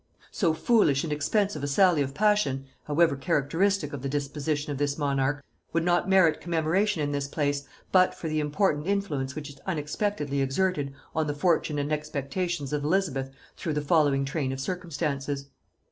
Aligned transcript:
So 0.31 0.55
foolish 0.55 1.03
and 1.03 1.13
expensive 1.13 1.61
a 1.63 1.67
sally 1.67 2.01
of 2.01 2.15
passion, 2.15 2.65
however 2.85 3.15
characteristic 3.15 3.93
of 3.93 4.01
the 4.01 4.09
disposition 4.09 4.71
of 4.71 4.79
this 4.79 4.97
monarch, 4.97 5.43
would 5.73 5.83
not 5.85 6.09
merit 6.09 6.41
commemoration 6.41 7.03
in 7.03 7.11
this 7.11 7.27
place, 7.27 7.67
but 7.91 8.15
for 8.15 8.27
the 8.27 8.39
important 8.39 8.87
influence 8.87 9.35
which 9.35 9.51
it 9.51 9.59
unexpectedly 9.67 10.41
exerted 10.41 10.91
on 11.13 11.27
the 11.27 11.35
fortune 11.35 11.77
and 11.77 11.93
expectations 11.93 12.73
of 12.73 12.83
Elizabeth 12.83 13.29
through 13.55 13.73
the 13.73 13.81
following 13.83 14.25
train 14.25 14.51
of 14.51 14.59
circumstances. 14.59 15.49